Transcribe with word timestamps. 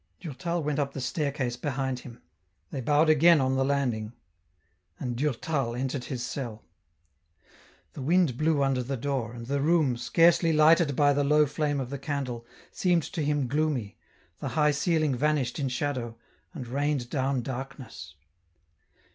Durtal 0.19 0.63
went 0.63 0.79
up 0.79 0.93
the 0.93 0.99
staircase 0.99 1.55
behind 1.55 1.99
him. 1.99 2.23
They 2.71 2.81
bowed 2.81 3.07
again 3.07 3.39
on 3.39 3.55
the 3.55 3.63
landing, 3.63 4.13
and 4.99 5.15
Durtal 5.15 5.75
entered 5.75 6.05
his 6.05 6.25
cell. 6.25 6.65
The 7.93 8.01
wind 8.01 8.35
blew 8.35 8.63
under 8.63 8.81
the 8.81 8.97
door, 8.97 9.31
and 9.31 9.45
the 9.45 9.61
room, 9.61 9.95
scarcely 9.97 10.53
lighted 10.53 10.95
by 10.95 11.13
the 11.13 11.23
low 11.23 11.45
flame 11.45 11.79
of 11.79 11.91
the 11.91 11.99
candle, 11.99 12.47
seemed 12.71 13.03
to 13.13 13.21
him 13.21 13.45
gloomy, 13.47 13.95
the 14.39 14.49
high 14.57 14.71
ceiling 14.71 15.15
vanished 15.15 15.59
in 15.59 15.69
shadow, 15.69 16.17
and 16.55 16.65
rained 16.67 17.11
down 17.11 17.43
darkness. 17.43 18.15